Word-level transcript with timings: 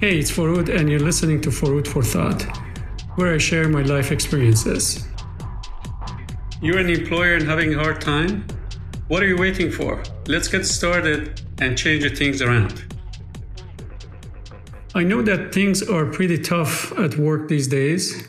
Hey, 0.00 0.20
it's 0.20 0.30
Forud, 0.30 0.68
and 0.68 0.88
you're 0.88 1.00
listening 1.00 1.40
to 1.40 1.50
Forud 1.50 1.88
for 1.88 2.04
Thought, 2.04 2.46
where 3.16 3.34
I 3.34 3.38
share 3.38 3.68
my 3.68 3.82
life 3.82 4.12
experiences. 4.12 5.04
You're 6.62 6.78
an 6.78 6.88
employer 6.88 7.34
and 7.34 7.44
having 7.44 7.74
a 7.74 7.78
hard 7.78 8.00
time? 8.00 8.46
What 9.08 9.24
are 9.24 9.26
you 9.26 9.36
waiting 9.36 9.72
for? 9.72 10.04
Let's 10.28 10.46
get 10.46 10.64
started 10.66 11.42
and 11.60 11.76
change 11.76 12.04
the 12.04 12.10
things 12.10 12.40
around. 12.40 12.94
I 14.94 15.02
know 15.02 15.20
that 15.22 15.52
things 15.52 15.82
are 15.82 16.06
pretty 16.06 16.38
tough 16.38 16.96
at 16.96 17.18
work 17.18 17.48
these 17.48 17.66
days. 17.66 18.28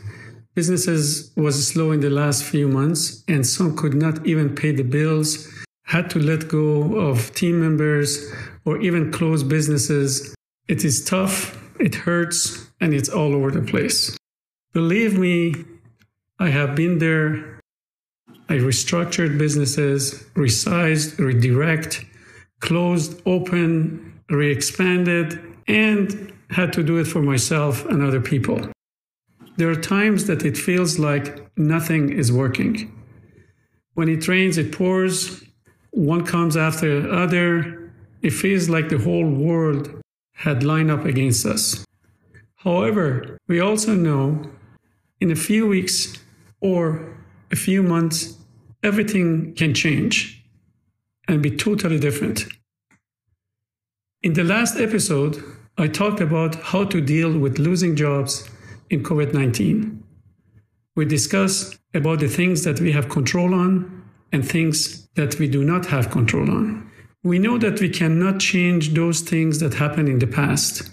Businesses 0.56 1.32
was 1.36 1.68
slow 1.68 1.92
in 1.92 2.00
the 2.00 2.10
last 2.10 2.46
few 2.46 2.68
months 2.68 3.24
and 3.28 3.46
some 3.46 3.78
could 3.78 3.94
not 3.94 4.26
even 4.26 4.56
pay 4.56 4.72
the 4.72 4.82
bills, 4.82 5.48
had 5.84 6.10
to 6.10 6.20
let 6.20 6.48
go 6.48 6.96
of 6.98 7.32
team 7.36 7.60
members 7.60 8.34
or 8.66 8.82
even 8.82 9.12
close 9.12 9.44
businesses. 9.44 10.34
It 10.68 10.84
is 10.84 11.06
tough, 11.06 11.59
it 11.80 11.96
hurts, 11.96 12.70
and 12.82 12.94
it's 12.94 13.10
all 13.10 13.34
over 13.34 13.52
the 13.52 13.62
place. 13.62 14.18
Believe 14.74 15.18
me, 15.18 15.56
I 16.38 16.50
have 16.50 16.76
been 16.76 17.00
there. 17.00 17.60
I 18.50 18.54
restructured 18.54 19.38
businesses, 19.38 20.24
resized, 20.36 21.18
redirect, 21.18 22.06
closed, 22.60 23.22
open, 23.26 24.22
re-expanded, 24.30 25.40
and 25.68 26.34
had 26.50 26.74
to 26.74 26.84
do 26.84 26.98
it 26.98 27.06
for 27.06 27.22
myself 27.22 27.86
and 27.86 28.02
other 28.02 28.22
people. 28.22 28.60
There 29.58 29.70
are 29.70 29.76
times 29.76 30.26
that 30.26 30.46
it 30.46 30.58
feels 30.58 31.00
like 31.00 31.58
nothing 31.58 32.12
is 32.12 32.32
working. 32.32 32.96
When 33.94 34.10
it 34.10 34.28
rains, 34.28 34.58
it 34.58 34.72
pours, 34.72 35.44
one 35.92 36.26
comes 36.26 36.56
after 36.56 37.02
the 37.02 37.12
other. 37.12 37.92
It 38.22 38.32
feels 38.32 38.70
like 38.70 38.90
the 38.90 38.98
whole 38.98 39.30
world 39.30 40.02
had 40.40 40.64
lined 40.64 40.90
up 40.90 41.04
against 41.04 41.46
us. 41.46 41.86
However, 42.56 43.38
we 43.48 43.60
also 43.60 43.94
know 43.94 44.50
in 45.20 45.32
a 45.32 45.36
few 45.36 45.68
weeks 45.68 46.18
or 46.62 47.14
a 47.52 47.58
few 47.58 47.84
months, 47.84 48.38
everything 48.82 49.54
can 49.56 49.74
change 49.74 50.42
and 51.28 51.44
be 51.44 51.52
totally 51.52 52.00
different. 52.00 52.46
In 54.24 54.34
the 54.34 54.46
last 54.46 54.78
episode, 54.78 55.44
I 55.78 55.88
talked 55.88 56.22
about 56.22 56.56
how 56.56 56.86
to 56.86 57.02
deal 57.02 57.38
with 57.38 57.60
losing 57.60 57.98
jobs 57.98 58.50
in 58.90 59.04
COVID 59.04 59.34
19. 59.34 60.02
We 60.96 61.04
discussed 61.04 61.78
about 61.94 62.20
the 62.20 62.30
things 62.30 62.64
that 62.64 62.80
we 62.80 62.94
have 62.94 63.10
control 63.10 63.54
on 63.54 64.04
and 64.32 64.48
things 64.48 65.08
that 65.16 65.38
we 65.38 65.50
do 65.50 65.66
not 65.66 65.86
have 65.88 66.12
control 66.12 66.50
on. 66.50 66.89
We 67.22 67.38
know 67.38 67.58
that 67.58 67.82
we 67.82 67.90
cannot 67.90 68.40
change 68.40 68.94
those 68.94 69.20
things 69.20 69.60
that 69.60 69.74
happened 69.74 70.08
in 70.08 70.20
the 70.20 70.28
past. 70.28 70.90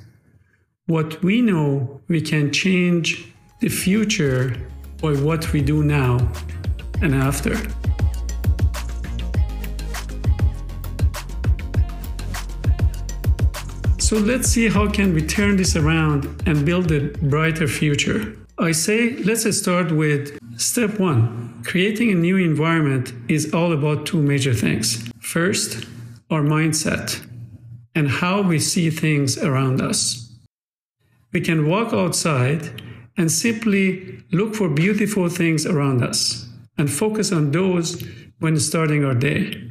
What 0.87 1.23
we 1.23 1.41
know, 1.41 2.01
we 2.09 2.21
can 2.21 2.53
change 2.53 3.33
the 3.61 3.69
future 3.69 4.57
by 5.01 5.13
what 5.13 5.53
we 5.53 5.61
do 5.61 5.85
now 5.85 6.19
and 7.01 7.15
after. 7.15 7.55
So 14.01 14.17
let's 14.17 14.49
see 14.49 14.69
how 14.69 14.91
can 14.91 15.15
we 15.15 15.25
turn 15.25 15.57
this 15.57 15.77
around 15.77 16.43
and 16.45 16.67
build 16.67 16.91
a 16.91 17.03
brighter 17.23 17.69
future. 17.69 18.37
I 18.59 18.73
say 18.73 19.17
let's 19.19 19.57
start 19.57 19.93
with 19.93 20.37
step 20.59 20.99
1. 20.99 21.63
Creating 21.65 22.11
a 22.11 22.17
new 22.17 22.37
environment 22.37 23.13
is 23.29 23.55
all 23.55 23.73
about 23.73 24.07
two 24.07 24.21
major 24.21 24.55
things. 24.55 25.09
First, 25.21 25.87
our 26.31 26.43
mindset 26.43 27.25
and 27.95 28.09
how 28.09 28.43
we 28.43 28.59
see 28.59 28.91
things 28.91 29.39
around 29.39 29.81
us. 29.81 30.33
We 31.33 31.41
can 31.41 31.69
walk 31.69 31.93
outside 31.93 32.83
and 33.17 33.31
simply 33.31 34.23
look 34.33 34.55
for 34.55 34.69
beautiful 34.69 35.29
things 35.29 35.67
around 35.67 36.03
us 36.03 36.49
and 36.79 36.91
focus 36.91 37.33
on 37.33 37.51
those 37.53 38.03
when 38.39 38.59
starting 38.59 39.05
our 39.05 39.15
day. 39.15 39.71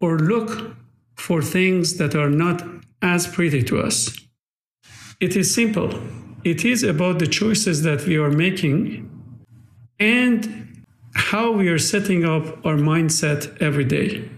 Or 0.00 0.18
look 0.18 0.76
for 1.16 1.40
things 1.40 1.96
that 1.98 2.14
are 2.14 2.30
not 2.30 2.62
as 3.00 3.26
pretty 3.26 3.62
to 3.64 3.80
us. 3.80 4.16
It 5.20 5.36
is 5.36 5.54
simple. 5.54 5.98
It 6.42 6.64
is 6.64 6.82
about 6.82 7.18
the 7.18 7.26
choices 7.26 7.82
that 7.82 8.04
we 8.04 8.16
are 8.16 8.30
making 8.30 9.10
and 9.98 10.84
how 11.14 11.52
we 11.52 11.68
are 11.68 11.78
setting 11.78 12.24
up 12.24 12.66
our 12.66 12.76
mindset 12.76 13.56
every 13.62 13.84
day. 13.84 14.28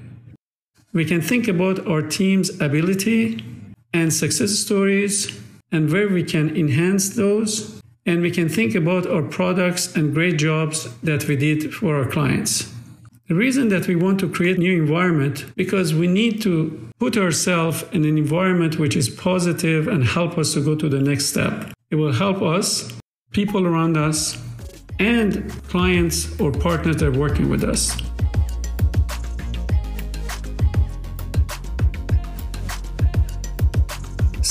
We 0.96 1.04
can 1.04 1.20
think 1.20 1.46
about 1.46 1.86
our 1.86 2.00
team's 2.00 2.48
ability 2.58 3.44
and 3.92 4.10
success 4.10 4.52
stories 4.52 5.38
and 5.70 5.92
where 5.92 6.08
we 6.08 6.24
can 6.24 6.56
enhance 6.56 7.10
those. 7.10 7.82
And 8.06 8.22
we 8.22 8.30
can 8.30 8.48
think 8.48 8.74
about 8.74 9.06
our 9.06 9.20
products 9.20 9.94
and 9.94 10.14
great 10.14 10.38
jobs 10.38 10.88
that 11.02 11.28
we 11.28 11.36
did 11.36 11.74
for 11.74 11.96
our 11.96 12.10
clients. 12.10 12.72
The 13.28 13.34
reason 13.34 13.68
that 13.68 13.86
we 13.86 13.94
want 13.94 14.20
to 14.20 14.30
create 14.30 14.56
new 14.56 14.80
environment 14.80 15.44
because 15.54 15.92
we 15.92 16.06
need 16.06 16.40
to 16.44 16.90
put 16.98 17.18
ourselves 17.18 17.84
in 17.92 18.06
an 18.06 18.16
environment 18.16 18.78
which 18.78 18.96
is 18.96 19.10
positive 19.10 19.88
and 19.88 20.02
help 20.02 20.38
us 20.38 20.54
to 20.54 20.64
go 20.64 20.74
to 20.76 20.88
the 20.88 21.00
next 21.00 21.26
step. 21.26 21.72
It 21.90 21.96
will 21.96 22.12
help 22.12 22.40
us, 22.40 22.90
people 23.32 23.66
around 23.66 23.98
us, 23.98 24.42
and 24.98 25.52
clients 25.68 26.40
or 26.40 26.52
partners 26.52 26.96
that 26.96 27.08
are 27.08 27.20
working 27.20 27.50
with 27.50 27.64
us. 27.64 28.00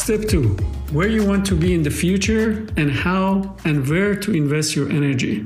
Step 0.05 0.27
two, 0.29 0.49
where 0.91 1.07
you 1.07 1.25
want 1.25 1.43
to 1.47 1.55
be 1.55 1.73
in 1.73 1.81
the 1.81 1.89
future 1.89 2.67
and 2.77 2.91
how 2.91 3.57
and 3.65 3.89
where 3.89 4.13
to 4.15 4.35
invest 4.35 4.75
your 4.75 4.87
energy. 4.87 5.43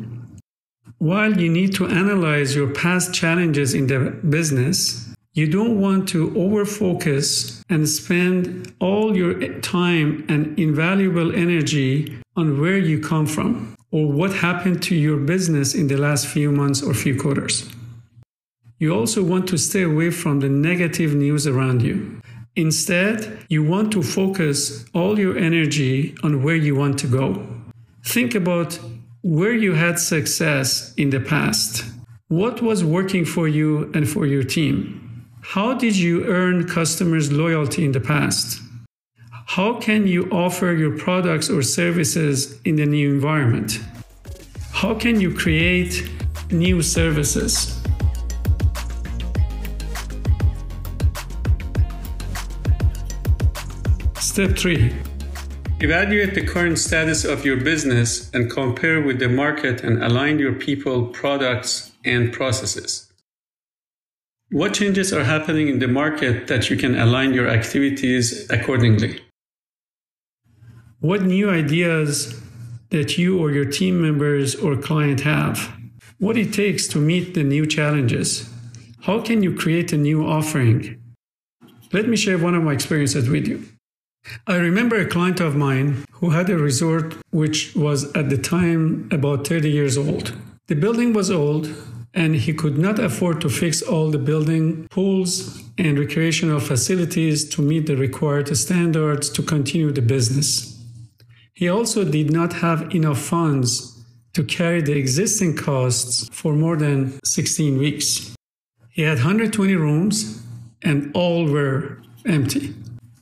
While 0.97 1.39
you 1.39 1.47
need 1.47 1.73
to 1.75 1.87
analyze 1.87 2.57
your 2.57 2.67
past 2.67 3.13
challenges 3.13 3.73
in 3.73 3.87
the 3.87 4.19
business, 4.27 5.15
you 5.31 5.47
don't 5.47 5.79
want 5.79 6.09
to 6.09 6.37
over 6.37 6.65
focus 6.65 7.63
and 7.69 7.87
spend 7.87 8.75
all 8.81 9.15
your 9.15 9.61
time 9.61 10.25
and 10.27 10.59
invaluable 10.59 11.33
energy 11.33 12.19
on 12.35 12.59
where 12.59 12.77
you 12.77 12.99
come 12.99 13.27
from 13.27 13.77
or 13.91 14.11
what 14.11 14.33
happened 14.33 14.83
to 14.83 14.93
your 14.93 15.15
business 15.15 15.73
in 15.73 15.87
the 15.87 15.95
last 15.95 16.27
few 16.27 16.51
months 16.51 16.83
or 16.83 16.93
few 16.93 17.17
quarters. 17.17 17.71
You 18.77 18.93
also 18.93 19.23
want 19.23 19.47
to 19.47 19.57
stay 19.57 19.83
away 19.83 20.11
from 20.11 20.41
the 20.41 20.49
negative 20.49 21.15
news 21.15 21.47
around 21.47 21.81
you. 21.81 22.19
Instead, 22.55 23.45
you 23.49 23.63
want 23.63 23.91
to 23.91 24.03
focus 24.03 24.85
all 24.93 25.19
your 25.19 25.37
energy 25.37 26.15
on 26.23 26.43
where 26.43 26.55
you 26.55 26.75
want 26.75 26.99
to 26.99 27.07
go. 27.07 27.47
Think 28.03 28.35
about 28.35 28.79
where 29.21 29.53
you 29.53 29.73
had 29.73 29.99
success 29.99 30.93
in 30.95 31.09
the 31.09 31.19
past. 31.19 31.85
What 32.27 32.61
was 32.61 32.83
working 32.83 33.25
for 33.25 33.47
you 33.47 33.91
and 33.93 34.07
for 34.09 34.25
your 34.25 34.43
team? 34.43 35.27
How 35.41 35.73
did 35.73 35.95
you 35.95 36.25
earn 36.25 36.67
customers' 36.67 37.31
loyalty 37.31 37.85
in 37.85 37.91
the 37.91 37.99
past? 37.99 38.61
How 39.45 39.79
can 39.79 40.05
you 40.05 40.29
offer 40.31 40.73
your 40.73 40.97
products 40.97 41.49
or 41.49 41.63
services 41.63 42.59
in 42.65 42.75
the 42.75 42.85
new 42.85 43.09
environment? 43.11 43.79
How 44.71 44.93
can 44.93 45.19
you 45.19 45.33
create 45.33 46.07
new 46.51 46.81
services? 46.81 47.78
Step 54.39 54.57
3 54.57 54.95
Evaluate 55.81 56.33
the 56.33 56.45
current 56.45 56.79
status 56.79 57.25
of 57.25 57.43
your 57.43 57.57
business 57.57 58.31
and 58.33 58.49
compare 58.49 59.01
with 59.01 59.19
the 59.19 59.27
market 59.27 59.83
and 59.83 60.01
align 60.01 60.39
your 60.39 60.53
people, 60.53 61.07
products, 61.07 61.91
and 62.05 62.31
processes. 62.31 63.11
What 64.49 64.73
changes 64.73 65.11
are 65.11 65.25
happening 65.25 65.67
in 65.67 65.79
the 65.79 65.89
market 65.89 66.47
that 66.47 66.69
you 66.69 66.77
can 66.77 66.97
align 66.97 67.33
your 67.33 67.49
activities 67.49 68.49
accordingly? 68.49 69.19
What 71.01 71.23
new 71.23 71.49
ideas 71.49 72.41
that 72.91 73.17
you 73.17 73.37
or 73.41 73.51
your 73.51 73.65
team 73.65 74.01
members 74.01 74.55
or 74.55 74.77
client 74.77 75.19
have? 75.19 75.69
What 76.17 76.37
it 76.37 76.53
takes 76.53 76.87
to 76.93 76.97
meet 76.97 77.33
the 77.33 77.43
new 77.43 77.65
challenges? 77.65 78.49
How 79.01 79.19
can 79.19 79.43
you 79.43 79.53
create 79.53 79.91
a 79.91 79.97
new 79.97 80.25
offering? 80.25 80.97
Let 81.91 82.07
me 82.07 82.15
share 82.15 82.37
one 82.37 82.55
of 82.55 82.63
my 82.63 82.71
experiences 82.71 83.29
with 83.29 83.45
you. 83.45 83.65
I 84.47 84.55
remember 84.55 84.95
a 84.95 85.05
client 85.05 85.39
of 85.39 85.55
mine 85.55 86.05
who 86.11 86.31
had 86.31 86.49
a 86.49 86.57
resort 86.57 87.15
which 87.31 87.75
was 87.75 88.11
at 88.13 88.29
the 88.29 88.37
time 88.37 89.07
about 89.11 89.47
30 89.47 89.69
years 89.69 89.97
old. 89.97 90.33
The 90.67 90.75
building 90.75 91.13
was 91.13 91.31
old 91.31 91.73
and 92.13 92.35
he 92.35 92.53
could 92.53 92.77
not 92.77 92.99
afford 92.99 93.39
to 93.41 93.49
fix 93.49 93.81
all 93.81 94.09
the 94.09 94.17
building 94.17 94.87
pools 94.89 95.63
and 95.77 95.97
recreational 95.97 96.59
facilities 96.59 97.47
to 97.49 97.61
meet 97.61 97.85
the 97.85 97.95
required 97.95 98.55
standards 98.57 99.29
to 99.29 99.43
continue 99.43 99.91
the 99.91 100.01
business. 100.01 100.83
He 101.53 101.69
also 101.69 102.03
did 102.03 102.31
not 102.31 102.53
have 102.53 102.93
enough 102.93 103.19
funds 103.19 104.03
to 104.33 104.43
carry 104.43 104.81
the 104.81 104.97
existing 104.97 105.55
costs 105.55 106.29
for 106.31 106.53
more 106.53 106.77
than 106.77 107.19
16 107.23 107.77
weeks. 107.77 108.35
He 108.89 109.03
had 109.03 109.17
120 109.17 109.75
rooms 109.75 110.41
and 110.81 111.11
all 111.13 111.45
were 111.45 112.01
empty. 112.25 112.73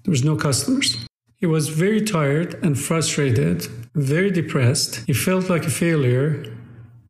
There 0.07 0.13
was 0.13 0.23
no 0.23 0.37
customers. 0.37 1.05
He 1.35 1.45
was 1.45 1.67
very 1.67 1.99
tired 1.99 2.53
and 2.63 2.79
frustrated, 2.79 3.63
very 3.93 4.31
depressed. 4.31 5.03
He 5.05 5.11
felt 5.11 5.49
like 5.49 5.65
a 5.65 5.69
failure 5.69 6.45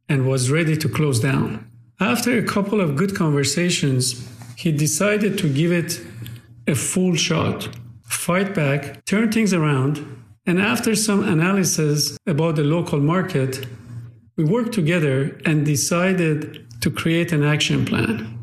and 0.09 0.27
was 0.27 0.49
ready 0.49 0.75
to 0.77 0.89
close 0.89 1.19
down. 1.19 1.69
After 1.99 2.35
a 2.35 2.41
couple 2.41 2.81
of 2.81 2.95
good 2.95 3.15
conversations, 3.15 4.27
he 4.55 4.71
decided 4.71 5.37
to 5.37 5.47
give 5.47 5.71
it 5.71 6.01
a 6.65 6.73
full 6.73 7.13
shot, 7.13 7.69
fight 8.07 8.55
back, 8.55 9.05
turn 9.05 9.31
things 9.31 9.53
around, 9.53 10.03
and 10.47 10.59
after 10.59 10.95
some 10.95 11.23
analysis 11.23 12.17
about 12.25 12.55
the 12.55 12.63
local 12.63 12.99
market, 12.99 13.63
we 14.37 14.43
worked 14.43 14.73
together 14.73 15.39
and 15.45 15.67
decided 15.67 16.65
to 16.81 16.89
create 16.89 17.31
an 17.31 17.43
action 17.43 17.85
plan. 17.85 18.39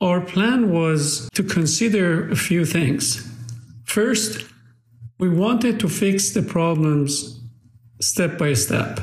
Our 0.00 0.20
plan 0.20 0.70
was 0.70 1.28
to 1.34 1.42
consider 1.42 2.30
a 2.30 2.36
few 2.36 2.64
things. 2.64 3.27
First, 3.88 4.44
we 5.18 5.30
wanted 5.30 5.80
to 5.80 5.88
fix 5.88 6.30
the 6.30 6.42
problems 6.42 7.40
step 8.00 8.36
by 8.36 8.52
step. 8.52 9.00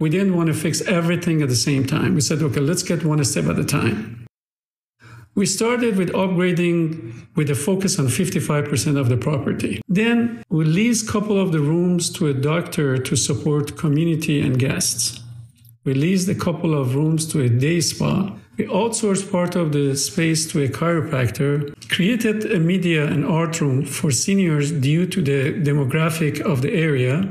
We 0.00 0.10
didn't 0.10 0.36
want 0.36 0.48
to 0.48 0.54
fix 0.54 0.82
everything 0.82 1.40
at 1.40 1.48
the 1.48 1.54
same 1.54 1.86
time. 1.86 2.16
We 2.16 2.20
said, 2.20 2.42
okay, 2.42 2.58
let's 2.58 2.82
get 2.82 3.04
one 3.04 3.24
step 3.24 3.44
at 3.44 3.60
a 3.60 3.64
time. 3.64 4.26
We 5.36 5.46
started 5.46 5.96
with 5.96 6.10
upgrading 6.10 7.26
with 7.36 7.48
a 7.48 7.54
focus 7.54 7.98
on 8.00 8.06
55% 8.06 8.98
of 8.98 9.08
the 9.08 9.16
property. 9.16 9.80
Then 9.88 10.42
we 10.48 10.64
leased 10.64 11.08
a 11.08 11.12
couple 11.12 11.40
of 11.40 11.52
the 11.52 11.60
rooms 11.60 12.10
to 12.14 12.26
a 12.26 12.34
doctor 12.34 12.98
to 12.98 13.16
support 13.16 13.76
community 13.76 14.40
and 14.40 14.58
guests. 14.58 15.20
We 15.84 15.94
leased 15.94 16.28
a 16.28 16.34
couple 16.34 16.76
of 16.76 16.96
rooms 16.96 17.24
to 17.32 17.40
a 17.40 17.48
day 17.48 17.80
spa. 17.80 18.36
We 18.56 18.66
outsourced 18.66 19.30
part 19.32 19.56
of 19.56 19.72
the 19.72 19.96
space 19.96 20.46
to 20.52 20.62
a 20.62 20.68
chiropractor, 20.68 21.74
created 21.88 22.52
a 22.52 22.60
media 22.60 23.06
and 23.06 23.24
art 23.24 23.60
room 23.60 23.84
for 23.84 24.10
seniors 24.10 24.70
due 24.70 25.06
to 25.06 25.20
the 25.22 25.52
demographic 25.54 26.40
of 26.40 26.62
the 26.62 26.72
area, 26.72 27.28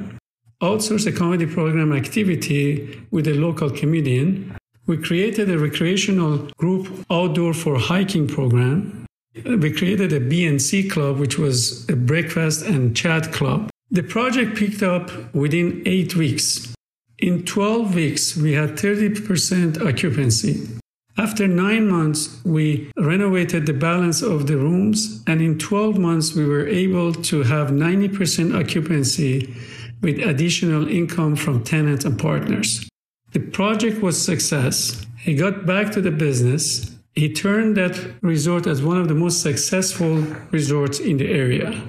outsourced 0.62 1.08
a 1.08 1.12
comedy 1.12 1.46
program 1.46 1.94
activity 1.94 3.06
with 3.12 3.28
a 3.28 3.34
local 3.34 3.70
comedian, 3.70 4.56
we 4.86 4.98
created 4.98 5.50
a 5.50 5.58
recreational 5.58 6.50
group 6.58 7.06
outdoor 7.10 7.54
for 7.54 7.80
hiking 7.80 8.28
program. 8.28 9.06
We 9.46 9.72
created 9.72 10.12
a 10.12 10.20
BNC 10.20 10.92
club, 10.92 11.20
which 11.20 11.40
was 11.40 11.88
a 11.90 11.96
breakfast 11.96 12.66
and 12.66 12.96
chat 12.96 13.32
club. 13.32 13.70
The 13.92 14.04
project 14.04 14.58
picked 14.58 14.84
up 14.84 15.34
within 15.34 15.84
eight 15.86 16.16
weeks. 16.16 16.74
In 17.18 17.44
12 17.46 17.96
weeks, 17.96 18.36
we 18.36 18.54
had 18.54 18.72
30% 18.72 19.82
occupancy. 19.82 20.68
After 21.16 21.48
nine 21.48 21.88
months, 21.88 22.42
we 22.44 22.92
renovated 22.98 23.68
the 23.68 23.74
balance 23.74 24.24
of 24.24 24.48
the 24.48 24.58
rooms, 24.58 25.24
and 25.28 25.42
in 25.42 25.60
12 25.60 26.00
months, 26.00 26.34
we 26.34 26.44
were 26.44 26.68
able 26.68 27.14
to 27.14 27.44
have 27.44 27.70
90% 27.70 28.60
occupancy 28.60 29.56
with 30.02 30.18
additional 30.18 30.88
income 30.88 31.36
from 31.36 31.64
tenants 31.64 32.04
and 32.04 32.20
partners. 32.20 32.90
The 33.32 33.40
project 33.40 34.02
was 34.02 34.20
success. 34.20 35.06
He 35.20 35.36
got 35.36 35.68
back 35.68 35.92
to 35.92 36.02
the 36.02 36.12
business. 36.12 36.92
He 37.14 37.32
turned 37.32 37.78
that 37.78 37.96
resort 38.22 38.66
as 38.66 38.82
one 38.82 39.00
of 39.00 39.08
the 39.08 39.14
most 39.14 39.44
successful 39.44 40.26
resorts 40.50 41.00
in 41.00 41.18
the 41.18 41.30
area. 41.30 41.80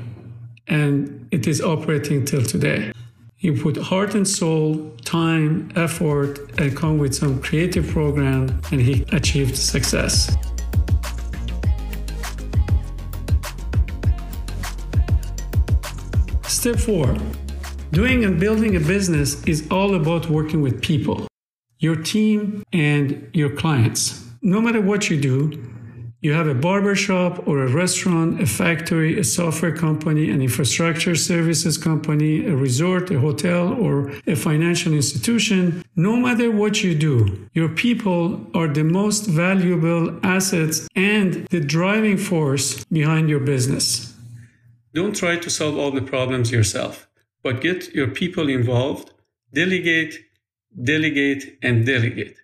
And 0.67 1.27
it 1.31 1.47
is 1.47 1.63
operating 1.63 2.27
till 2.27 2.43
today. 2.43 2.93
He 3.45 3.51
put 3.51 3.77
heart 3.77 4.15
and 4.15 4.27
soul, 4.27 4.91
time, 5.05 5.71
effort, 5.77 6.39
and 6.59 6.75
come 6.75 6.97
with 6.97 7.15
some 7.15 7.43
creative 7.43 7.87
program, 7.87 8.59
and 8.73 8.81
he 8.81 9.05
achieved 9.13 9.55
success. 9.55 10.35
Step 16.47 16.77
four 16.77 17.19
doing 17.93 18.25
and 18.25 18.41
building 18.41 18.77
a 18.77 18.81
business 18.81 19.45
is 19.45 19.69
all 19.71 19.95
about 19.95 20.31
working 20.31 20.63
with 20.63 20.81
people 20.81 21.27
your 21.81 21.97
team 21.97 22.65
and 22.73 23.29
your 23.35 23.51
clients. 23.51 24.27
No 24.41 24.59
matter 24.59 24.81
what 24.81 25.11
you 25.11 25.21
do, 25.21 25.53
you 26.25 26.33
have 26.33 26.49
a 26.49 26.55
barber 26.55 26.95
shop 26.95 27.47
or 27.47 27.63
a 27.63 27.69
restaurant, 27.69 28.41
a 28.41 28.47
factory, 28.47 29.19
a 29.19 29.23
software 29.23 29.77
company, 29.77 30.31
an 30.31 30.41
infrastructure 30.41 31.15
services 31.15 31.77
company, 31.77 32.47
a 32.47 32.57
resort, 32.57 33.11
a 33.11 33.21
hotel, 33.21 33.75
or 33.75 34.11
a 34.27 34.35
financial 34.35 34.95
institution. 34.95 35.85
No 35.97 36.17
matter 36.17 36.51
what 36.51 36.83
you 36.83 36.95
do, 36.95 37.47
your 37.53 37.69
people 37.69 38.41
are 38.55 38.69
the 38.69 38.85
most 38.85 39.27
valuable 39.27 40.19
assets 40.25 40.89
and 40.97 41.47
the 41.51 41.61
driving 41.61 42.17
force 42.17 42.83
behind 42.87 43.29
your 43.29 43.41
business. 43.41 44.17
Don't 44.95 45.15
try 45.15 45.37
to 45.37 45.51
solve 45.51 45.77
all 45.77 45.91
the 45.91 46.01
problems 46.15 46.51
yourself, 46.51 47.07
but 47.43 47.61
get 47.61 47.95
your 47.95 48.09
people 48.09 48.49
involved, 48.49 49.13
delegate, 49.53 50.15
delegate, 50.83 51.59
and 51.61 51.85
delegate. 51.85 52.39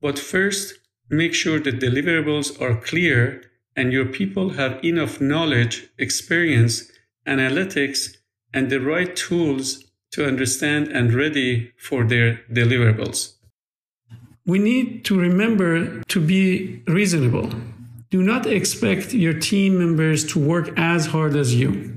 But 0.00 0.18
first, 0.18 0.80
make 1.10 1.34
sure 1.34 1.58
the 1.58 1.72
deliverables 1.72 2.60
are 2.60 2.76
clear 2.76 3.42
and 3.76 3.92
your 3.92 4.06
people 4.06 4.50
have 4.50 4.82
enough 4.84 5.20
knowledge, 5.20 5.88
experience, 5.98 6.90
analytics, 7.26 8.16
and 8.54 8.70
the 8.70 8.80
right 8.80 9.14
tools 9.16 9.84
to 10.12 10.26
understand 10.26 10.88
and 10.88 11.14
ready 11.14 11.72
for 11.76 12.04
their 12.04 12.40
deliverables. 12.50 13.34
We 14.46 14.58
need 14.58 15.04
to 15.04 15.18
remember 15.18 16.02
to 16.02 16.20
be 16.20 16.82
reasonable. 16.86 17.50
Do 18.10 18.22
not 18.22 18.46
expect 18.46 19.14
your 19.14 19.34
team 19.34 19.78
members 19.78 20.24
to 20.32 20.40
work 20.40 20.72
as 20.76 21.06
hard 21.06 21.36
as 21.36 21.54
you. 21.54 21.94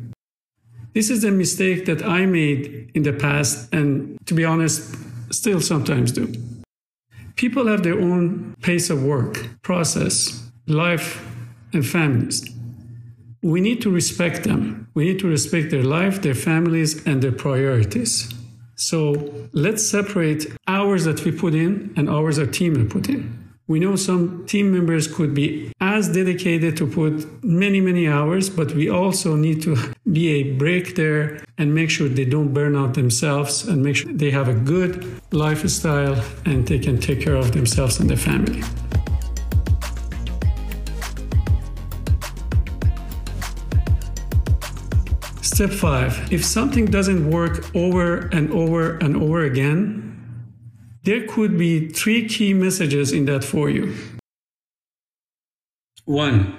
This 0.93 1.09
is 1.09 1.23
a 1.23 1.31
mistake 1.31 1.85
that 1.85 2.05
I 2.05 2.27
made 2.27 2.91
in 2.93 3.01
the 3.01 3.13
past, 3.13 3.73
and 3.73 4.19
to 4.27 4.35
be 4.35 4.45
honest, 4.45 4.95
still 5.31 5.59
sometimes 5.59 6.11
do. 6.11 6.31
People 7.35 7.67
have 7.67 7.83
their 7.83 7.99
own 7.99 8.55
pace 8.61 8.89
of 8.89 9.03
work, 9.03 9.61
process, 9.61 10.49
life, 10.67 11.25
and 11.73 11.85
families. 11.85 12.47
We 13.41 13.59
need 13.59 13.81
to 13.81 13.89
respect 13.89 14.43
them. 14.43 14.87
We 14.93 15.05
need 15.05 15.19
to 15.19 15.27
respect 15.27 15.71
their 15.71 15.83
life, 15.83 16.21
their 16.21 16.35
families, 16.35 17.05
and 17.05 17.21
their 17.21 17.31
priorities. 17.31 18.33
So 18.75 19.49
let's 19.53 19.85
separate 19.85 20.47
hours 20.67 21.05
that 21.05 21.23
we 21.25 21.31
put 21.31 21.53
in 21.53 21.93
and 21.97 22.09
hours 22.09 22.39
our 22.39 22.45
team 22.45 22.73
will 22.73 22.85
put 22.85 23.09
in. 23.09 23.42
We 23.65 23.79
know 23.79 23.95
some 23.95 24.45
team 24.45 24.73
members 24.73 25.07
could 25.07 25.33
be 25.33 25.71
as 25.79 26.09
dedicated 26.09 26.75
to 26.75 26.85
put 26.85 27.41
many, 27.45 27.79
many 27.79 28.09
hours, 28.09 28.49
but 28.49 28.73
we 28.73 28.89
also 28.89 29.37
need 29.37 29.61
to 29.61 29.77
be 30.11 30.27
a 30.31 30.51
break 30.51 30.97
there 30.97 31.41
and 31.57 31.73
make 31.73 31.89
sure 31.89 32.09
they 32.09 32.25
don't 32.25 32.53
burn 32.53 32.75
out 32.75 32.93
themselves 32.93 33.65
and 33.65 33.81
make 33.81 33.95
sure 33.95 34.11
they 34.11 34.31
have 34.31 34.49
a 34.49 34.53
good 34.53 35.21
lifestyle 35.31 36.21
and 36.43 36.67
they 36.67 36.77
can 36.77 36.99
take 36.99 37.21
care 37.21 37.37
of 37.37 37.53
themselves 37.53 38.01
and 38.01 38.09
their 38.09 38.17
family. 38.17 38.61
Step 45.41 45.69
five 45.69 46.33
if 46.33 46.43
something 46.43 46.83
doesn't 46.85 47.31
work 47.31 47.73
over 47.73 48.27
and 48.33 48.51
over 48.51 48.97
and 48.97 49.15
over 49.15 49.45
again, 49.45 50.12
there 51.03 51.27
could 51.27 51.57
be 51.57 51.89
three 51.89 52.27
key 52.27 52.53
messages 52.53 53.11
in 53.11 53.25
that 53.25 53.43
for 53.43 53.69
you. 53.69 53.93
One, 56.05 56.57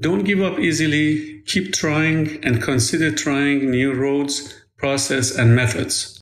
don't 0.00 0.24
give 0.24 0.40
up 0.40 0.58
easily, 0.58 1.42
keep 1.46 1.72
trying 1.72 2.44
and 2.44 2.62
consider 2.62 3.10
trying 3.12 3.70
new 3.70 3.92
roads, 3.92 4.62
process, 4.76 5.36
and 5.36 5.54
methods. 5.54 6.20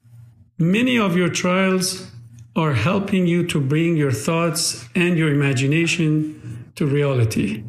Many 0.59 0.99
of 0.99 1.17
your 1.17 1.31
trials 1.31 2.11
are 2.57 2.75
helping 2.75 3.27
you 3.27 3.47
to 3.47 3.61
bring 3.61 3.97
your 3.97 4.13
thoughts 4.13 4.89
and 4.95 5.17
your 5.17 5.33
imagination 5.33 6.73
to 6.77 6.87
reality. 6.87 7.63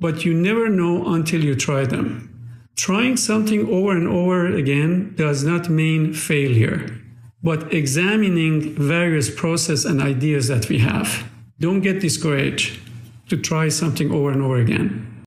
But 0.00 0.24
you 0.24 0.34
never 0.34 0.68
know 0.68 1.14
until 1.14 1.44
you 1.44 1.54
try 1.54 1.84
them. 1.84 2.30
Trying 2.76 3.16
something 3.16 3.68
over 3.68 3.92
and 3.92 4.08
over 4.08 4.46
again 4.46 5.14
does 5.16 5.44
not 5.44 5.68
mean 5.68 6.12
failure 6.12 7.03
but 7.44 7.72
examining 7.72 8.74
various 8.74 9.28
process 9.32 9.84
and 9.84 10.00
ideas 10.00 10.48
that 10.48 10.68
we 10.70 10.78
have. 10.78 11.30
Don't 11.60 11.82
get 11.82 12.00
discouraged 12.00 12.80
to 13.28 13.36
try 13.36 13.68
something 13.68 14.10
over 14.10 14.30
and 14.32 14.42
over 14.42 14.56
again. 14.56 15.22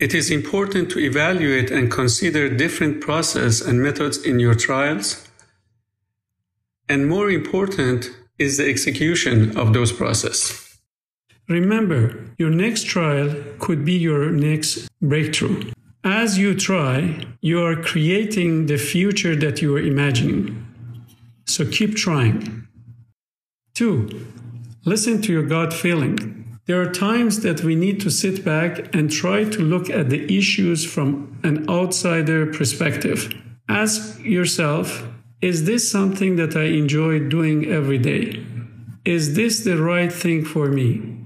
It 0.00 0.14
is 0.14 0.30
important 0.30 0.90
to 0.90 0.98
evaluate 0.98 1.70
and 1.70 1.90
consider 1.90 2.48
different 2.48 3.00
process 3.00 3.60
and 3.60 3.80
methods 3.80 4.18
in 4.18 4.40
your 4.40 4.54
trials. 4.54 5.28
And 6.88 7.08
more 7.08 7.30
important 7.30 8.10
is 8.38 8.56
the 8.56 8.68
execution 8.68 9.56
of 9.56 9.72
those 9.72 9.92
process. 9.92 10.76
Remember, 11.48 12.00
your 12.36 12.50
next 12.50 12.86
trial 12.86 13.32
could 13.60 13.84
be 13.84 13.92
your 13.92 14.30
next 14.30 14.88
breakthrough. 15.00 15.70
As 16.02 16.36
you 16.36 16.54
try, 16.54 17.24
you 17.40 17.64
are 17.64 17.76
creating 17.76 18.66
the 18.66 18.76
future 18.76 19.36
that 19.36 19.62
you 19.62 19.76
are 19.76 19.80
imagining. 19.80 20.63
So 21.46 21.66
keep 21.66 21.96
trying. 21.96 22.66
Two, 23.74 24.26
listen 24.84 25.20
to 25.22 25.32
your 25.32 25.42
gut 25.42 25.72
feeling. 25.72 26.58
There 26.66 26.80
are 26.80 26.90
times 26.90 27.40
that 27.40 27.62
we 27.62 27.74
need 27.74 28.00
to 28.00 28.10
sit 28.10 28.44
back 28.44 28.94
and 28.94 29.10
try 29.10 29.44
to 29.44 29.60
look 29.60 29.90
at 29.90 30.08
the 30.08 30.24
issues 30.34 30.84
from 30.84 31.38
an 31.42 31.68
outsider 31.68 32.46
perspective. 32.46 33.30
Ask 33.68 34.20
yourself 34.24 35.06
Is 35.42 35.64
this 35.64 35.90
something 35.90 36.36
that 36.36 36.56
I 36.56 36.64
enjoy 36.64 37.18
doing 37.18 37.66
every 37.66 37.98
day? 37.98 38.42
Is 39.04 39.34
this 39.34 39.62
the 39.62 39.76
right 39.76 40.10
thing 40.10 40.42
for 40.44 40.68
me? 40.68 41.18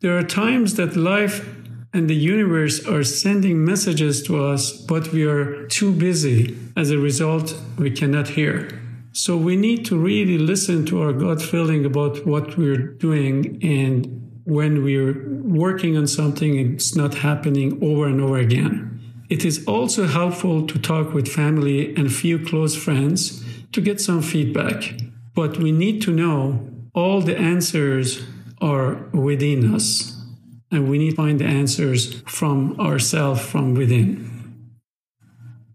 There 0.00 0.16
are 0.16 0.22
times 0.22 0.74
that 0.74 0.94
life 0.94 1.44
and 1.92 2.08
the 2.08 2.14
universe 2.14 2.86
are 2.86 3.02
sending 3.02 3.64
messages 3.64 4.22
to 4.24 4.44
us, 4.44 4.70
but 4.70 5.12
we 5.12 5.24
are 5.24 5.66
too 5.66 5.92
busy. 5.92 6.56
As 6.76 6.90
a 6.90 6.98
result, 6.98 7.56
we 7.78 7.90
cannot 7.90 8.28
hear. 8.28 8.85
So 9.16 9.34
we 9.34 9.56
need 9.56 9.86
to 9.86 9.96
really 9.96 10.36
listen 10.36 10.84
to 10.86 11.00
our 11.00 11.14
gut 11.14 11.40
feeling 11.40 11.86
about 11.86 12.26
what 12.26 12.58
we're 12.58 12.76
doing 12.76 13.58
and 13.62 14.40
when 14.44 14.84
we're 14.84 15.26
working 15.42 15.96
on 15.96 16.06
something 16.06 16.74
it's 16.74 16.94
not 16.94 17.14
happening 17.14 17.78
over 17.82 18.08
and 18.08 18.20
over 18.20 18.36
again. 18.36 19.00
It 19.30 19.42
is 19.46 19.64
also 19.64 20.06
helpful 20.06 20.66
to 20.66 20.78
talk 20.78 21.14
with 21.14 21.28
family 21.28 21.96
and 21.96 22.08
a 22.08 22.10
few 22.10 22.38
close 22.38 22.76
friends 22.76 23.42
to 23.72 23.80
get 23.80 24.02
some 24.02 24.20
feedback. 24.20 25.00
But 25.34 25.56
we 25.56 25.72
need 25.72 26.02
to 26.02 26.12
know 26.12 26.68
all 26.94 27.22
the 27.22 27.38
answers 27.38 28.22
are 28.60 28.96
within 29.14 29.74
us, 29.74 30.14
and 30.70 30.90
we 30.90 30.98
need 30.98 31.12
to 31.12 31.16
find 31.16 31.40
the 31.40 31.46
answers 31.46 32.20
from 32.26 32.78
ourselves 32.78 33.40
from 33.40 33.72
within. 33.72 34.35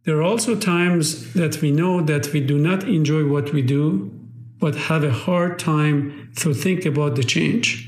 There 0.04 0.18
are 0.18 0.24
also 0.24 0.56
times 0.56 1.34
that 1.34 1.62
we 1.62 1.72
know 1.72 2.02
that 2.02 2.34
we 2.34 2.42
do 2.42 2.58
not 2.58 2.84
enjoy 2.86 3.28
what 3.28 3.54
we 3.54 3.62
do, 3.62 4.12
but 4.60 4.76
have 4.76 5.04
a 5.04 5.12
hard 5.12 5.60
time 5.60 6.32
to 6.38 6.54
think 6.54 6.86
about 6.86 7.16
the 7.16 7.24
change. 7.24 7.88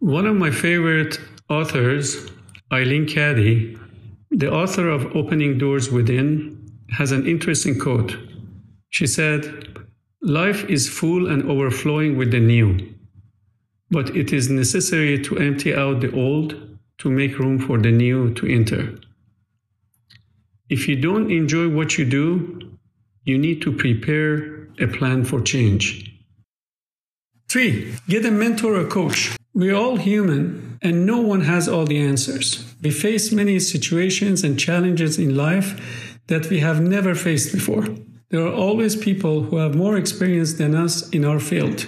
One 0.00 0.26
of 0.26 0.36
my 0.36 0.50
favorite 0.50 1.20
authors, 1.48 2.28
Eileen 2.72 3.06
Cady, 3.06 3.78
the 4.30 4.52
author 4.52 4.88
of 4.88 5.14
Opening 5.16 5.58
Doors 5.58 5.90
Within, 5.90 6.56
has 6.90 7.12
an 7.12 7.26
interesting 7.26 7.78
quote. 7.78 8.16
She 8.90 9.06
said, 9.06 9.86
Life 10.22 10.64
is 10.68 10.88
full 10.88 11.28
and 11.28 11.48
overflowing 11.48 12.16
with 12.16 12.32
the 12.32 12.40
new, 12.40 12.94
but 13.90 14.16
it 14.16 14.32
is 14.32 14.50
necessary 14.50 15.22
to 15.22 15.38
empty 15.38 15.72
out 15.72 16.00
the 16.00 16.12
old 16.12 16.78
to 16.98 17.10
make 17.10 17.38
room 17.38 17.60
for 17.60 17.78
the 17.78 17.92
new 17.92 18.34
to 18.34 18.46
enter. 18.46 18.98
If 20.68 20.88
you 20.88 20.96
don't 20.96 21.30
enjoy 21.30 21.68
what 21.68 21.96
you 21.96 22.04
do, 22.04 22.76
you 23.24 23.38
need 23.38 23.62
to 23.62 23.72
prepare 23.72 24.68
a 24.80 24.88
plan 24.88 25.24
for 25.24 25.40
change. 25.40 26.12
Three, 27.48 27.94
get 28.08 28.26
a 28.26 28.32
mentor 28.32 28.74
or 28.74 28.86
coach. 28.86 29.36
We're 29.54 29.76
all 29.76 29.96
human 29.96 30.78
and 30.82 31.06
no 31.06 31.20
one 31.20 31.42
has 31.42 31.68
all 31.68 31.86
the 31.86 31.98
answers. 31.98 32.74
We 32.82 32.90
face 32.90 33.32
many 33.32 33.60
situations 33.60 34.42
and 34.42 34.58
challenges 34.58 35.18
in 35.18 35.36
life 35.36 36.18
that 36.26 36.50
we 36.50 36.58
have 36.58 36.80
never 36.80 37.14
faced 37.14 37.52
before. 37.52 37.86
There 38.30 38.44
are 38.44 38.52
always 38.52 38.96
people 38.96 39.42
who 39.42 39.58
have 39.58 39.76
more 39.76 39.96
experience 39.96 40.54
than 40.54 40.74
us 40.74 41.08
in 41.10 41.24
our 41.24 41.38
field. 41.38 41.86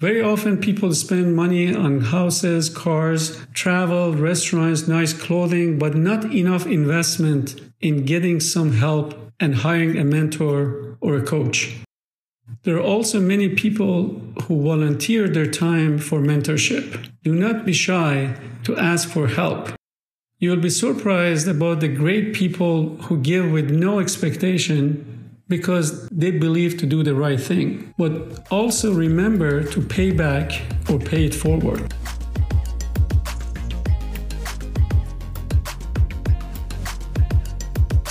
Very 0.00 0.22
often, 0.22 0.58
people 0.58 0.94
spend 0.94 1.36
money 1.36 1.74
on 1.74 2.00
houses, 2.00 2.70
cars, 2.70 3.38
travel, 3.52 4.14
restaurants, 4.14 4.88
nice 4.88 5.12
clothing, 5.12 5.78
but 5.78 5.94
not 5.94 6.32
enough 6.32 6.66
investment 6.66 7.60
in 7.80 8.04
getting 8.04 8.40
some 8.40 8.72
help 8.72 9.14
and 9.40 9.56
hiring 9.56 9.96
a 9.96 10.04
mentor 10.04 10.96
or 11.00 11.16
a 11.16 11.22
coach. 11.22 11.76
There 12.62 12.76
are 12.76 12.82
also 12.82 13.20
many 13.20 13.48
people 13.50 14.20
who 14.44 14.62
volunteer 14.62 15.28
their 15.28 15.46
time 15.46 15.98
for 15.98 16.20
mentorship. 16.20 17.08
Do 17.22 17.34
not 17.34 17.64
be 17.64 17.72
shy 17.72 18.34
to 18.64 18.76
ask 18.76 19.08
for 19.08 19.28
help. 19.28 19.70
You 20.38 20.50
will 20.50 20.60
be 20.60 20.70
surprised 20.70 21.48
about 21.48 21.80
the 21.80 21.88
great 21.88 22.32
people 22.32 22.96
who 23.02 23.18
give 23.18 23.50
with 23.50 23.70
no 23.70 23.98
expectation 23.98 25.04
because 25.48 26.08
they 26.08 26.30
believe 26.30 26.78
to 26.78 26.86
do 26.86 27.02
the 27.02 27.14
right 27.14 27.40
thing. 27.40 27.92
But 27.98 28.46
also 28.50 28.92
remember 28.92 29.64
to 29.64 29.80
pay 29.80 30.10
back 30.12 30.52
or 30.90 30.98
pay 30.98 31.24
it 31.24 31.34
forward. 31.34 31.92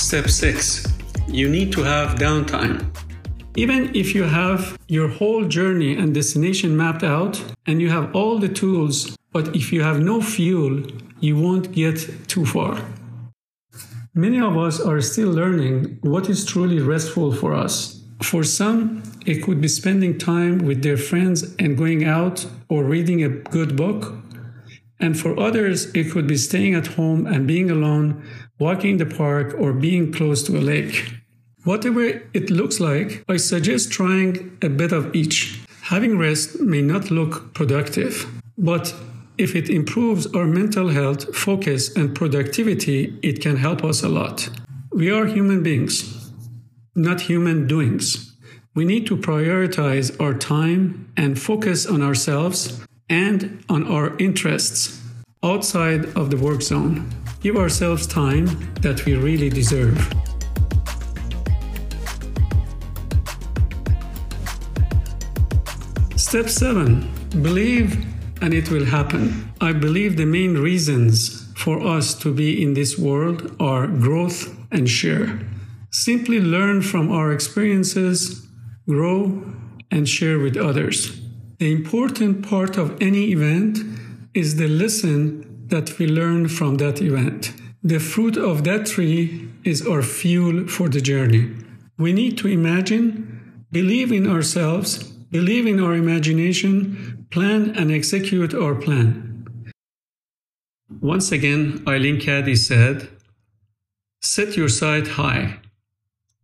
Step 0.08 0.30
6 0.30 0.88
You 1.28 1.50
need 1.50 1.74
to 1.74 1.84
have 1.84 2.18
downtime. 2.18 2.78
Even 3.58 3.94
if 3.94 4.16
you 4.16 4.24
have 4.24 4.78
your 4.88 5.10
whole 5.10 5.44
journey 5.44 5.98
and 5.98 6.14
destination 6.14 6.78
mapped 6.78 7.04
out 7.04 7.44
and 7.66 7.82
you 7.82 7.90
have 7.90 8.16
all 8.16 8.40
the 8.40 8.48
tools, 8.48 9.18
but 9.34 9.54
if 9.54 9.74
you 9.74 9.82
have 9.82 10.00
no 10.00 10.22
fuel, 10.22 10.82
you 11.20 11.36
won't 11.36 11.74
get 11.74 11.98
too 12.30 12.46
far. 12.46 12.80
Many 14.14 14.40
of 14.40 14.58
us 14.58 14.80
are 14.80 15.02
still 15.02 15.30
learning 15.30 15.98
what 16.04 16.30
is 16.30 16.46
truly 16.46 16.80
restful 16.80 17.34
for 17.34 17.54
us. 17.54 18.02
For 18.22 18.46
some, 18.46 19.04
it 19.26 19.44
could 19.44 19.60
be 19.60 19.68
spending 19.68 20.18
time 20.18 20.60
with 20.60 20.84
their 20.84 20.96
friends 20.96 21.54
and 21.60 21.78
going 21.78 22.06
out 22.06 22.48
or 22.70 22.86
reading 22.86 23.26
a 23.26 23.40
good 23.56 23.76
book. 23.76 24.14
And 25.02 25.20
for 25.20 25.38
others, 25.38 25.94
it 25.94 26.12
could 26.12 26.28
be 26.28 26.38
staying 26.38 26.76
at 26.76 26.88
home 26.88 27.28
and 27.28 27.46
being 27.46 27.70
alone, 27.70 28.24
walking 28.60 28.92
in 28.92 28.98
the 28.98 29.06
park, 29.06 29.56
or 29.58 29.74
being 29.74 30.12
close 30.12 30.44
to 30.44 30.58
a 30.58 30.62
lake. 30.62 31.14
Whatever 31.64 32.04
it 32.34 32.50
looks 32.50 32.80
like, 32.80 33.24
I 33.28 33.38
suggest 33.38 33.92
trying 33.92 34.58
a 34.62 34.70
bit 34.70 34.92
of 34.92 35.14
each. 35.14 35.60
Having 35.82 36.18
rest 36.18 36.60
may 36.60 36.82
not 36.82 37.12
look 37.12 37.54
productive, 37.54 38.26
but 38.58 38.94
if 39.38 39.56
it 39.56 39.70
improves 39.70 40.26
our 40.34 40.46
mental 40.46 40.90
health, 40.90 41.36
focus, 41.36 41.96
and 41.96 42.16
productivity, 42.16 43.18
it 43.22 43.42
can 43.42 43.58
help 43.58 43.84
us 43.84 44.02
a 44.02 44.10
lot. 44.10 44.50
We 44.92 45.12
are 45.12 45.26
human 45.28 45.62
beings, 45.62 46.32
not 46.96 47.22
human 47.22 47.68
doings. 47.68 48.36
We 48.74 48.86
need 48.86 49.06
to 49.08 49.18
prioritize 49.18 50.16
our 50.20 50.34
time 50.34 51.12
and 51.16 51.40
focus 51.40 51.86
on 51.86 52.02
ourselves 52.02 52.82
and 53.10 53.64
on 53.70 53.86
our 53.88 54.18
interests 54.18 55.02
outside 55.44 56.06
of 56.18 56.32
the 56.32 56.38
work 56.38 56.62
zone. 56.62 57.10
Give 57.41 57.56
ourselves 57.56 58.08
time 58.08 58.46
that 58.82 59.06
we 59.06 59.15
really 59.15 59.50
deserve. 59.50 59.98
Step 66.15 66.50
7 66.50 67.10
Believe 67.41 68.06
and 68.41 68.53
it 68.53 68.70
will 68.70 68.86
happen. 68.86 69.51
I 69.62 69.74
believe 69.74 70.17
the 70.17 70.25
main 70.25 70.56
reasons 70.56 71.51
for 71.56 71.86
us 71.86 72.13
to 72.15 72.34
be 72.34 72.62
in 72.62 72.74
this 72.74 72.98
world 72.98 73.56
are 73.60 73.88
growth 73.88 74.56
and 74.72 74.89
share. 74.89 75.39
Simply 75.91 76.39
learn 76.39 76.82
from 76.82 77.12
our 77.12 77.32
experiences, 77.32 78.48
grow, 78.88 79.44
and 79.89 80.08
share 80.08 80.39
with 80.39 80.58
others. 80.58 81.20
The 81.60 81.72
important 81.72 82.48
part 82.48 82.77
of 82.77 83.01
any 83.01 83.32
event 83.32 83.79
is 84.34 84.58
the 84.58 84.67
lesson 84.67 85.47
that 85.69 85.97
we 85.97 86.07
learn 86.07 86.47
from 86.47 86.75
that 86.77 87.01
event. 87.01 87.53
The 87.83 88.00
fruit 88.00 88.38
of 88.38 88.63
that 88.63 88.88
tree 88.88 89.50
is 89.63 89.86
our 89.86 90.01
fuel 90.01 90.67
for 90.67 90.89
the 90.89 91.01
journey. 91.01 91.55
We 91.97 92.13
need 92.13 92.38
to 92.39 92.47
imagine, 92.47 93.65
believe 93.71 94.12
in 94.12 94.27
ourselves, 94.27 95.03
believe 95.03 95.67
in 95.67 95.79
our 95.79 95.95
imagination, 95.95 97.27
plan 97.31 97.75
and 97.75 97.91
execute 97.91 98.53
our 98.53 98.75
plan. 98.75 99.45
Once 101.01 101.31
again, 101.31 101.83
Eileen 101.88 102.19
Cady 102.19 102.55
said, 102.55 103.09
Set 104.21 104.57
your 104.57 104.69
sight 104.69 105.07
high. 105.07 105.59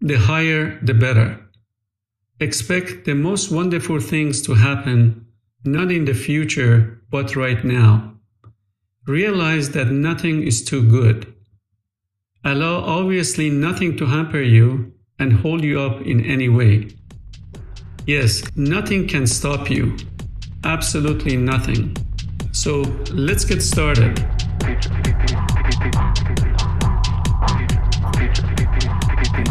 The 0.02 0.18
higher, 0.18 0.80
the 0.82 0.94
better. 0.94 1.40
Expect 2.40 3.06
the 3.06 3.16
most 3.16 3.52
wonderful 3.52 4.00
things 4.00 4.42
to 4.44 4.54
happen, 4.56 5.28
not 5.64 5.92
in 5.92 6.06
the 6.06 6.14
future, 6.14 7.02
but 7.10 7.36
right 7.36 7.64
now. 7.64 8.13
Realize 9.08 9.72
that 9.72 9.88
nothing 9.92 10.44
is 10.44 10.64
too 10.64 10.82
good. 10.90 11.34
Allow 12.46 12.76
obviously 12.86 13.50
nothing 13.50 13.98
to 13.98 14.06
hamper 14.06 14.42
you 14.42 14.94
and 15.20 15.34
hold 15.34 15.62
you 15.62 15.82
up 15.82 16.02
in 16.04 16.26
any 16.26 16.48
way. 16.48 16.88
Yes, 18.06 18.44
nothing 18.56 19.06
can 19.06 19.28
stop 19.28 19.70
you. 19.70 19.98
Absolutely 20.64 21.36
nothing. 21.36 21.98
So 22.54 22.84
let's 23.12 23.44
get 23.44 23.62
started. 23.62 24.18
Thank 24.62 24.86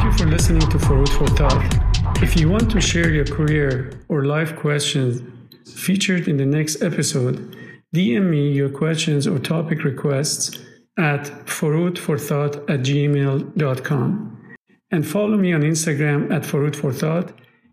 you 0.02 0.12
for 0.12 0.26
listening 0.26 0.66
to 0.71 0.78
Forud 0.78 1.11
for 1.11 1.26
Thought. 1.28 2.23
If 2.23 2.40
you 2.40 2.49
want 2.49 2.71
to 2.71 2.80
share 2.80 3.11
your 3.11 3.26
career 3.26 4.00
or 4.09 4.25
life 4.25 4.56
questions 4.56 5.21
featured 5.68 6.26
in 6.26 6.38
the 6.38 6.47
next 6.47 6.80
episode, 6.82 7.54
DM 7.94 8.30
me 8.30 8.52
your 8.52 8.70
questions 8.70 9.26
or 9.26 9.38
topic 9.38 9.84
requests 9.84 10.58
at 10.99 11.25
forwardforthought 11.46 12.68
at 12.68 12.80
gmail.com 12.80 14.54
and 14.90 15.06
follow 15.06 15.37
me 15.37 15.52
on 15.52 15.62
Instagram 15.62 16.30
at 16.30 16.42
forwardforthought 16.42 17.32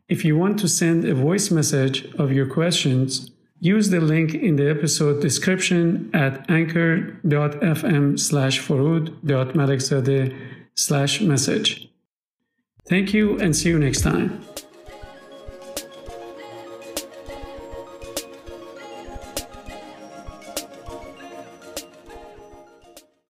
if 0.09 0.25
you 0.25 0.35
want 0.35 0.57
to 0.59 0.67
send 0.67 1.05
a 1.05 1.13
voice 1.13 1.51
message 1.51 2.11
of 2.15 2.31
your 2.31 2.47
questions, 2.47 3.29
use 3.59 3.89
the 3.91 4.01
link 4.01 4.33
in 4.33 4.55
the 4.55 4.67
episode 4.67 5.21
description 5.21 6.09
at 6.15 6.49
anchor.fm 6.49 8.19
slash 8.19 8.59
slash 10.75 11.21
message. 11.21 11.89
Thank 12.87 13.13
you 13.13 13.39
and 13.39 13.55
see 13.55 13.69
you 13.69 13.77
next 13.77 14.01
time. 14.01 14.41